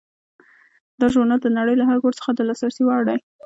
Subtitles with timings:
[0.99, 3.17] دا ژورنال د نړۍ له هر ګوټ څخه د لاسرسي وړ دی.